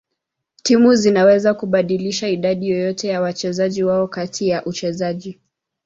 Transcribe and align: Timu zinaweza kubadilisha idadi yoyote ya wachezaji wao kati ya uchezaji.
Timu 0.63 0.95
zinaweza 0.95 1.53
kubadilisha 1.53 2.27
idadi 2.29 2.69
yoyote 2.69 3.07
ya 3.07 3.21
wachezaji 3.21 3.83
wao 3.83 4.07
kati 4.07 4.47
ya 4.49 4.65
uchezaji. 4.65 5.39